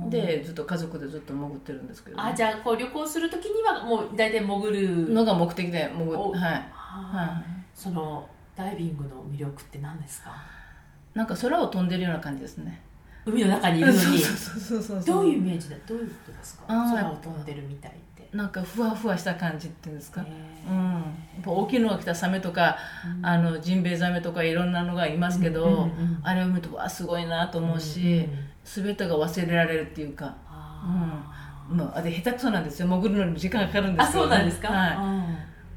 [0.10, 5.10] でずっと家族でずっと潜ってるんですけど、あじゃあこう旅行するときにはもう大体潜る。
[5.14, 10.32] のが目的で潜おってはいははそのダイビングの魅力って何ですか？
[11.16, 12.82] なんか空を飛んでるような感じですね。
[13.26, 14.00] 海の中にいるのに。
[14.22, 15.76] そうそうそうそうそうどういうイメージだ？
[15.88, 16.66] どういうことですか？
[16.68, 17.94] 空を飛んでるみたい
[18.34, 20.26] なんかふわふわした感じっていうんですか、へ
[20.70, 21.04] うん、
[21.46, 22.78] 大きいのが来たサメとか、
[23.20, 23.26] うん。
[23.26, 28.30] あのジンベエザメとかいろんなのがいますけど、うんうんうんあれを見るとわあすごいなと思うし、うんうん
[28.68, 32.88] 全てが忘れられるっていうか、あまあ、あれ下手くそなんですよ。
[32.90, 34.68] 潜るのに時間かかるんですけど、そうなんですか？
[34.68, 34.88] は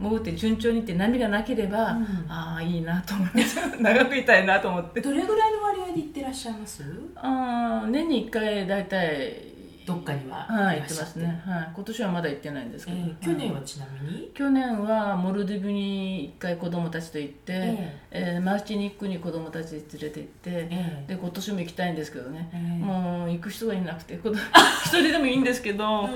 [0.01, 2.05] い、潜って順調にって波がなければ、うん。
[2.29, 5.01] ああいいなと思います長くいたいなと思って。
[5.01, 6.83] どれぐらいの割合で行ってらっしゃいます？
[7.15, 9.50] あー年に1回大体
[9.91, 14.31] どっかにははい行ってますね、はい、今年はまだ行ってないんですけど、えー去年はちなみに？
[14.35, 18.37] 去年はモルディブに1回子供たちと行って、ええ。
[18.39, 22.85] ーマルチニックに子供たち連れて行って、えで今年も行きたいんですけどね、ええ。
[22.85, 24.37] もう行く人がいなくて子供
[24.85, 26.09] 一人でもいいんですけど、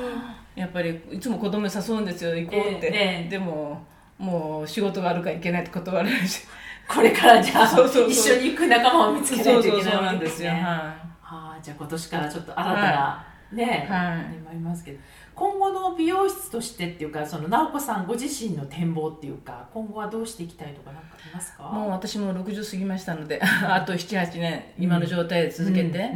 [0.54, 3.84] やっぱりいつも子供に誘うんですよ行こうって、でも
[4.18, 6.46] もう仕事があるから行けないって断られるし。
[6.86, 8.10] これからじゃあそうそうそう。
[8.10, 10.68] 一緒に行く仲間を見つけないといけないそうわなんですよ、けですねは
[11.22, 14.18] はあじゃあ今年からちょっと新たな、ね、はい。
[14.34, 14.98] 始まりますけど。
[15.34, 21.68] 今後の美容室としてっていうかその直子さんご自身の展望っていうか今後はどうしていきたいとか何かありますか？
[21.72, 26.12] い、もう私も60過ぎましたのであと78年今の状態で続けて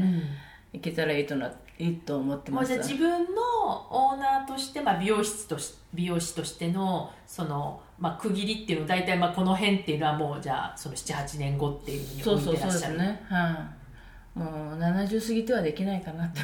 [0.72, 2.68] いけたらいいとないいと思ってます。
[2.68, 3.42] じゃあ自分の
[3.90, 13.24] オーナーとして、まあ、美容室とし美容師としてのその、まあ、区切りっていうの大体まあこの辺っていうのはもうじゃあその78年後っていうふうにそう置そそうですいうてらっしゃるね。
[13.28, 13.68] は
[14.36, 14.44] い、も
[14.76, 16.40] う70過ぎてはできないかなと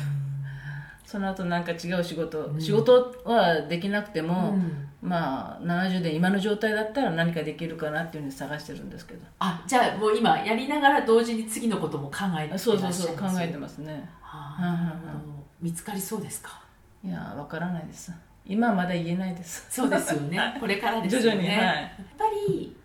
[1.15, 2.61] その後なんか違う仕事、うん。
[2.61, 4.89] 仕事はできなくても、うん。
[5.01, 9.21] まあ70で今の状態だったら何かできるかなっていうふうに探してるんですけど。
[9.39, 14.11] あじゃあもう今やりながら同時に次のことも考えてますそうそうそう考えてますね。
[14.21, 16.61] はあなるほど見つかりそうですか？
[17.05, 18.11] いやわからないです。
[18.45, 19.69] 今はまだ言えないです。
[19.71, 20.41] そうですよね。
[20.59, 21.29] これからですよね。
[21.29, 22.77] 徐々に、はい、やっぱり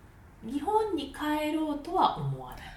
[0.44, 2.69] 日本に帰ろうとは思わない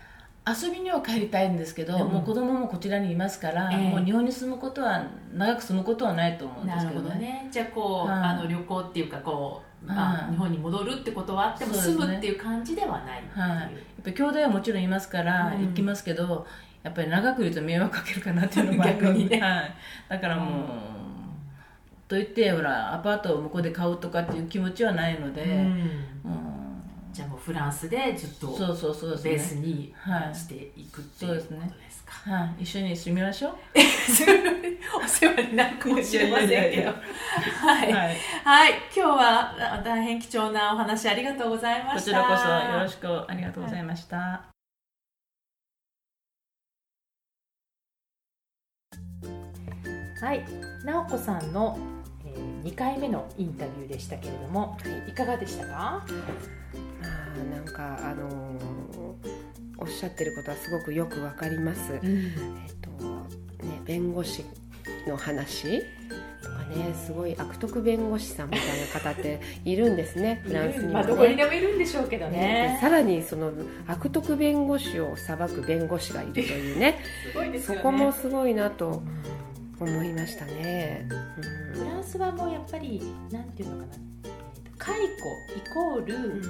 [0.46, 2.12] 遊びには帰りたいんですけど、うん。
[2.12, 3.90] もう子供もこちらにいますから、ええ。
[3.92, 7.16] もう日本に住むことは長く住むことはないと思うんですけどね。
[7.16, 7.50] ね。
[7.50, 8.20] じゃあこう、はい。
[8.20, 13.70] あの旅行っていうかこう、まあはい日本に戻るってことはあっても住むっていう感じではないいう、はい、やっ
[14.04, 15.68] ぱり兄弟はもちろんいますからうん。
[15.68, 16.46] 行きますけど、
[16.84, 19.40] やっぱり長くいると迷惑かけるかなっていうのも逆にね。
[19.40, 19.74] はい、
[20.10, 20.68] だからもう、うん。
[22.10, 25.52] といってほらアパートを向こうで買うとかっていう気持ちはないので、うん。
[25.52, 26.53] うん
[27.14, 29.32] じゃあもうフランスでずっとそうそうそうですね。
[29.32, 33.54] ベースにはいしていくっていうことですか、はい、一緒に住みましょう？
[35.04, 36.90] お世話になるかもしれませんけど。
[36.90, 37.92] はい。
[37.94, 42.00] はい、はい、今日はあ大変貴重なお話ありがとうございました。
[42.00, 44.18] こちらこそよろしくありがとうございました、
[50.22, 50.44] はい、
[50.86, 51.78] 直子さんの、
[52.26, 56.06] えー、2回目のインタビューでしたけれども、い、かがでしたか？
[57.38, 59.44] まあなんかあのー
[59.80, 61.94] おっしゃってることはすごくよくわかります。
[61.94, 62.02] えっ
[62.82, 62.90] と
[63.66, 64.46] ね弁護士
[65.08, 65.80] の話
[66.42, 71.14] とかねすごい悪徳弁護士さんみたいな方っているんですね フランスにまあはね。
[71.16, 72.80] どこにでもいるんでしょうけどねねで。
[72.80, 73.52] さらにその
[73.88, 77.00] 悪徳弁護士を裁く弁護士がいるというね
[77.34, 77.82] すごいですよね。
[77.82, 79.02] そこもすごいなと
[79.82, 81.10] 思いましたね。
[81.74, 83.94] フランスはもうやっぱりなんていうのかな、
[84.78, 85.06] 解雇
[85.58, 86.42] イコール、うん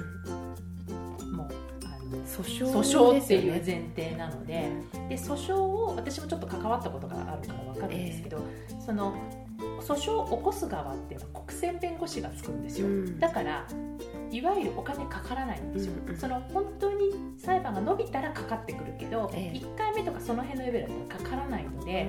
[2.26, 4.70] 訴訟訴訟っていう前提なので
[5.08, 8.38] で訴訟を私もちょっと関わったことがあるから分かるんですけど、
[8.84, 9.14] その
[9.80, 13.18] 訴訟を起こす側っていうのは国選弁護士がつくんですよ、うん。
[13.18, 13.66] だから
[14.30, 19.58] いわゆるお金かからないんですよ、うんうんその本当に裁判が伸びたらかかってくるけど、ええ。
[19.58, 22.08] 1回目とかその辺のレベルだったらかからないので、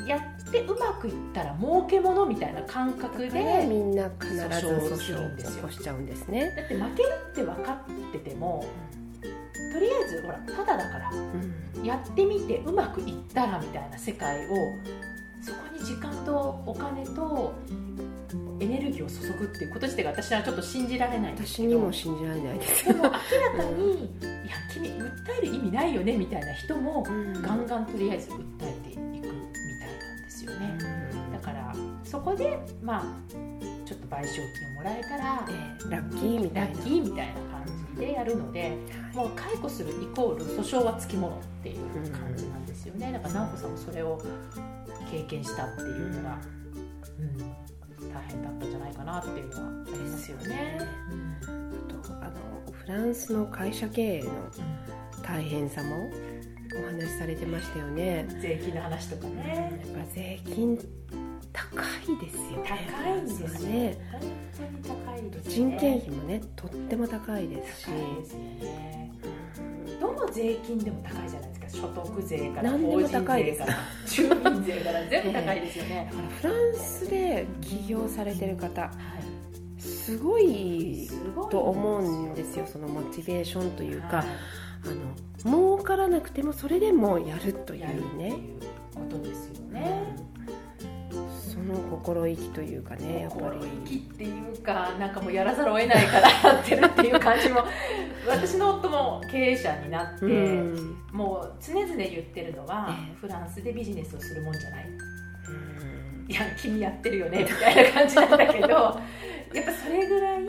[0.00, 0.18] もや
[0.50, 6.52] ってうまくいったら儲けものみたいな感覚だからみでんな必ず訴訴訟を起こしちゃうんですね。
[6.56, 8.66] だって負けるって分かってても
[9.72, 11.84] とりあえずほらただだからうん。
[11.84, 14.54] やってみてうまくいったらみたいな世界を
[15.40, 17.54] そこに時間とお金と
[18.60, 22.84] エネルギーを注ぐっていうこと自体が私はちょっと信じられない私にも信じられないです。
[22.86, 23.20] でも明らか
[23.72, 27.32] に「いや君訴える意味ないよね」みたいな人もうん。
[27.40, 28.79] ガンガンとりあえず訴えて
[32.10, 33.04] そこでまあ
[33.86, 34.24] ちょっと賠償
[34.58, 35.52] 金をもらえたらえ
[35.86, 36.68] えラッキーみたいな。
[36.70, 38.76] ラッキーみたいな感じでやるので
[39.14, 41.76] もう解雇するイコール訴訟はつきものっていう
[42.10, 43.12] 感じなんですよね。
[43.12, 44.20] だから直子さんもそれを
[45.10, 46.38] 経験したっていうのが、
[47.18, 50.78] うん、大変だったんじゃないかなっていうのはありますよね。
[50.80, 51.46] あ
[51.92, 54.30] とあのフランスの会社経営の
[55.22, 56.10] 大変さも
[56.82, 58.26] お話しされてましたよね。
[58.40, 60.76] 税金の話とかやっね、ぱ税金
[61.52, 61.76] 高
[62.12, 62.88] いですよね。
[62.90, 63.98] 高いんですね。
[64.82, 65.54] 高いですね。
[65.54, 69.12] 人件費もねとっても高いですし、高いですよね。
[69.24, 71.82] うんどの税金でも高いじゃないですか。
[71.82, 73.76] 所得税から法人税から。
[74.06, 76.10] 住民税から全部高いですよね。
[76.40, 79.80] フランスで起業されてる方はい。
[79.80, 81.08] すごい。
[81.50, 82.66] と思うんですよ。
[82.66, 84.26] そのモチベーションというか、はい。
[84.82, 88.34] あの儲からなくてもそれでもやるというね、
[88.94, 90.29] うことですよね。
[91.10, 97.64] その心意気というかねやっぱ心り意気っていうかなんかもうやらざるを得ないからやってるっていう感じも
[98.26, 100.96] 私の夫も経営者になって、うん。
[101.12, 103.16] もう常々言ってるのは、ええ。
[103.16, 104.84] フランスでビジネスをするもんじゃない。
[104.86, 106.30] うん。
[106.30, 108.68] いや君やってるよねみたいな感じなんだけど
[109.52, 110.46] やっぱそれぐらい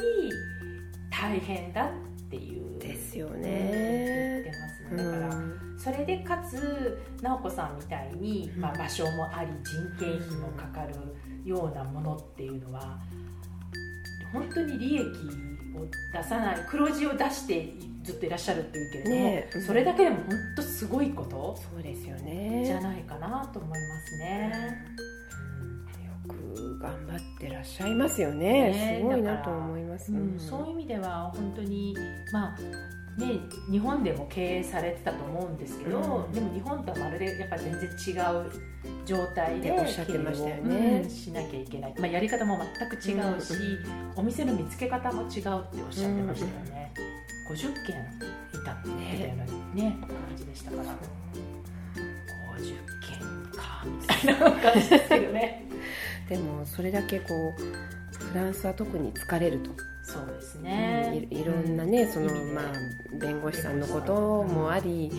[1.09, 1.89] 大変だっ
[2.29, 5.03] ていうですよ言っねてますね。
[5.03, 10.93] だから、うんそれでかつ直子さんみたいに、まあ、うん場所もあり人件費もかかる
[11.43, 12.99] ようなものっていうのは
[14.31, 15.07] 本当に利益を
[16.13, 19.61] 出さない黒字を出してずっといらっしゃるっていうけれども、ねえ。
[19.61, 24.51] それだけでも本当すごいことそうですよじゃねないかなと思いますね。
[26.05, 28.71] よく頑張ってらっしゃいますよね。
[28.71, 30.39] ねすごいなと思います、うん。
[30.39, 31.95] そういう意味では本当に
[32.31, 32.57] まあ
[33.17, 36.31] ね、日本でも経営されてたと思うんですけど、うん。
[36.31, 38.11] でも日本とはまるでやっぱ全然違
[38.47, 38.51] う
[39.05, 40.61] 状態ででおっしゃってましたよね。
[40.63, 43.53] 経営をうんしなきゃいけない、まあ、やり方も全く違うし、
[44.15, 46.93] お店の見つけ方も違うっておっしゃってましたよね、
[47.49, 47.95] 50件
[48.61, 50.83] いたって言ってたようなね感じでしたから。
[52.57, 55.65] 50件かみたいな感じですけどね。
[56.29, 57.25] でもそれだけこ
[57.57, 59.71] うフランスは特に疲れると、
[60.61, 62.73] ね、いいろんなね、そのまあ
[63.19, 65.11] 弁護士さんのこともあり、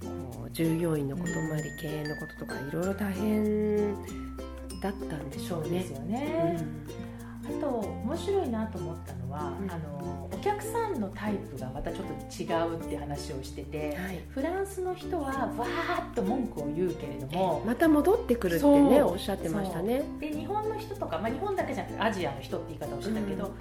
[0.00, 3.94] こう従業員のこともあり経営のこととかいろいろ大変
[4.82, 5.68] だったんでしょうね。
[5.68, 5.90] そうです。
[5.92, 6.64] よね、
[7.44, 9.70] あと面白いなと思ったのは、うん。
[9.70, 14.24] あのお客さんのタイプがまたちょっと違うって話をしててはい。
[14.30, 20.02] フランスの人はわーっと文句を言うけれどもまた戻ってくるってねおっしゃってましたね。
[20.18, 23.52] で日本の人とか、まあ、日本だけじゃなくてアジアの人って言い方をしてたけど、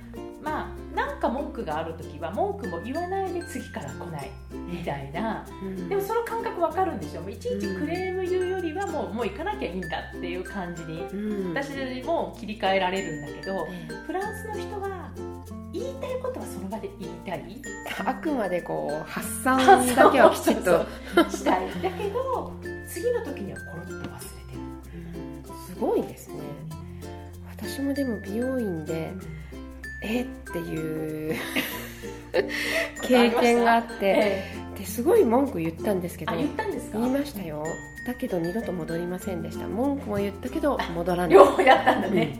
[0.41, 5.45] まあなんか文句がある時は文句も言わないで次から来ないみたいな。
[5.61, 5.89] うん。
[5.89, 7.21] でもその感覚わかるんでしょ？
[7.21, 11.53] もういちいちクレーム言うよりはもうもう行かなきゃいいんだっていう感じにうん。
[11.53, 11.71] 私
[12.03, 15.11] も切り替えられるんだけどえフランスの人は
[15.71, 17.61] 言いたいことはその場で言いたい？
[17.65, 19.57] えあくまでこう発散
[19.95, 20.85] だけはきちっと。
[21.29, 21.67] したい。
[21.81, 22.53] だけど
[22.87, 25.53] 次の時にはコロッと忘れてる。
[25.67, 26.35] すごいですね。
[27.55, 29.11] 私もでも美容院で
[30.01, 30.21] え？
[30.21, 31.35] っていう
[33.01, 33.95] 経験があって。
[34.01, 36.33] えですごい文句言ったんですけど。
[36.33, 36.47] 言い
[37.09, 37.65] ましたよ。
[38.07, 39.67] だけど二度と戻りませんでした。
[39.67, 41.29] 文句も言ったけど戻らない。
[41.31, 42.39] 両方やったんだね、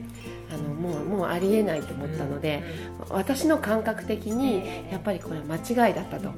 [0.51, 2.63] あのもうもうありえないと思ったので、
[3.09, 6.35] 私の感覚的にやっぱりこれは間違いだったと、うん、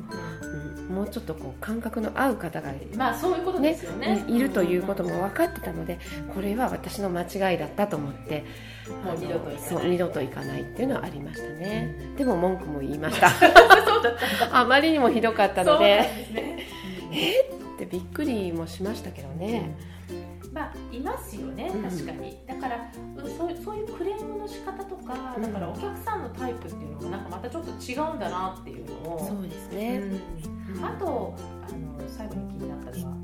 [0.92, 4.24] もうちょっとこう感覚の合う方がまあそういうことですよね。
[4.28, 6.00] いいるということも分かってたので
[6.34, 8.46] これは私の間違いだったと思って
[9.04, 9.70] もう二度と行かない。
[9.70, 13.30] そう二度と行かないっていうのはありましたね、でも文句も言いまし た。
[14.52, 15.86] あまりにもひどかったので。
[15.86, 16.58] ですね。
[17.76, 19.76] ってびっくりもしましたけどね、
[20.52, 25.44] まあいますよねうん確かに、だからうんそうそういうクレームの仕方とかうん。
[25.44, 29.28] だからお客さんのタイプっていうのもなんかまたちょっと違うんだなっていうのをを。
[29.28, 30.02] そうですね、
[30.76, 33.21] うん、あとあの最後に気になったのは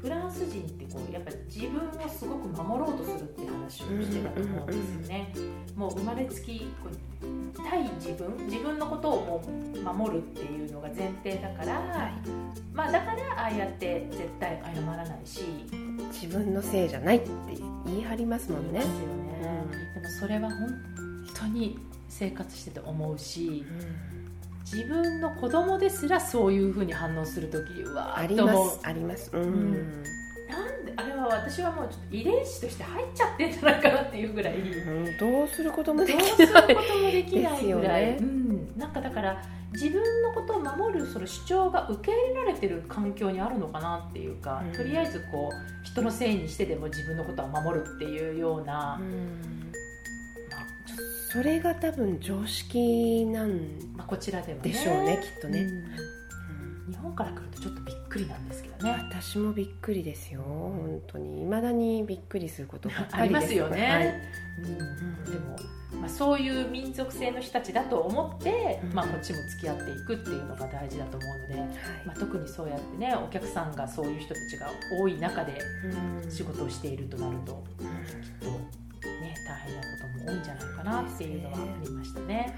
[0.00, 5.34] フランス人ってこうやっぱ自分をすごく守ろうとするって話をしてたと思うんですよね。
[5.74, 9.42] もう生まれつきこう対自分自分のことを
[9.84, 12.12] もう守るっていうのが前提だから、はい、
[12.72, 15.42] まあだからああやって絶対謝らないし
[16.12, 17.30] 自分のせいじゃないって
[17.86, 18.80] 言い張りますもんね。
[18.80, 19.70] ですよね、うん、
[20.02, 20.68] でもそれは本
[21.34, 21.78] 当に
[22.08, 23.64] 生活してて思うし。
[23.68, 24.28] うん
[24.70, 29.30] 自分の子供ですらそういうふうに反応する時はありますあります。
[29.32, 30.02] うん、うん、
[30.46, 36.26] なんであれは私はもうちょっと遺伝子として入っちゃってんじゃないかなっていうぐらい、うん、どうすることもできない。
[36.26, 39.42] どうすることもできないぐらい、ね、うん、なんかだから
[39.72, 49.57] 自分のことを守るその主張が受け入れられてる環境にあるのかなっていうか、うん、とりあえずこう人のせいにしてでも自分のことは守るっていうような、うん
[51.30, 53.50] それが多分常識なん
[53.96, 55.60] まあ、こちらでは、ね、でしょうねきっとね、
[56.86, 58.90] うん、日本から来るとちょっとびっくりなんですけどね。
[59.10, 61.42] 私もびっくりですよ本当に。
[61.42, 63.54] いまだにびっくりすることばっかりです。
[63.54, 65.56] よね、はい、うん、でも、
[66.00, 71.68] まあ、そういう民族性の人たちだと思って、まあ、こっちも付き合っていくっていうのが大事だと思うので、はい、
[72.06, 75.60] まあ、特にそうやってねお客さんがそういう人たちが多い中で
[76.30, 78.87] 仕事をしているとなると、きっと
[79.48, 82.54] 大変なことも多いんじゃないかなっていうのはありましたね。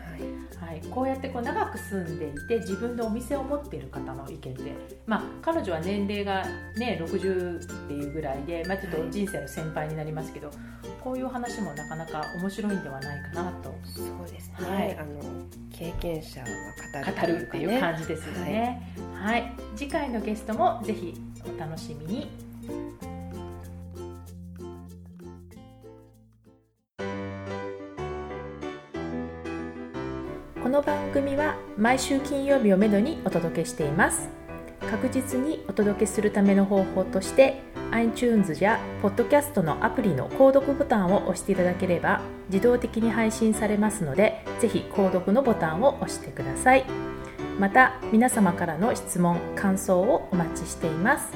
[0.60, 4.74] はい、はい、こうやってこう長く住んでいて自分でお店を持っている方の意見で、
[5.06, 6.44] まあ、彼女は年齢が、
[6.76, 10.56] ね、60っていうぐらいで、まあ、ちょっと人生の先輩になりますけど、はい、
[11.00, 13.74] こういう話もなかなか面白いんではないかなと。
[13.84, 15.20] そうですね、はい、あの
[15.70, 16.52] 経験者は語
[16.98, 18.94] る、ね、語るっていう感じですよね。
[19.14, 22.49] はい、はい、次回のゲストもぜひお楽しみに。
[31.10, 34.28] 組は毎週金曜日をめどにお届けしています。
[34.80, 46.84] 確実にお届けするための方法として iTunes や Podcast のアプリの購読ボタンを押していただければ自動的に配信されますのでぜひ購読のボタンを押してください。
[47.58, 51.28] また皆様からの質問感想をお待ちしています。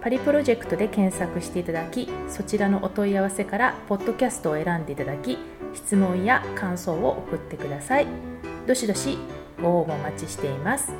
[0.00, 5.36] パリプロジェクトで検索していただきそちらのお問い合わせからポッドキャストを選んでいただき
[5.74, 8.06] 質問や感想を送ってください。
[8.66, 9.18] どしどし
[9.60, 10.92] ご応募お待ちしています。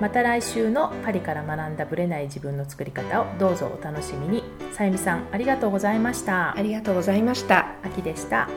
[0.00, 4.42] また来週のパリから学んだブレない自分の作り方をどうぞお楽しみに。
[4.72, 6.56] さゆみさんありがとうございました。
[6.56, 7.66] ありがとうございました。
[7.82, 8.48] 秋でした